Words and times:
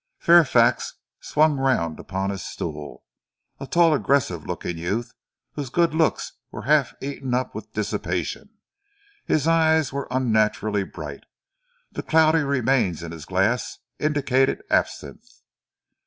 Fairfax 0.17 0.95
swung 1.19 1.57
round 1.57 1.99
upon 1.99 2.31
his 2.31 2.41
stool, 2.41 3.03
a 3.59 3.67
tall, 3.67 3.93
aggressive 3.93 4.47
looking 4.47 4.75
youth 4.75 5.13
whose 5.51 5.69
good 5.69 5.93
looks 5.93 6.33
were 6.49 6.63
half 6.63 6.95
eaten 7.03 7.35
up 7.35 7.53
with 7.53 7.71
dissipation. 7.73 8.49
His 9.25 9.47
eyes 9.47 9.93
were 9.93 10.07
unnaturally 10.09 10.85
bright, 10.85 11.25
the 11.91 12.01
cloudy 12.01 12.41
remains 12.41 13.03
in 13.03 13.11
his 13.11 13.25
glass 13.25 13.77
indicated 13.99 14.63
absinthe. 14.71 15.29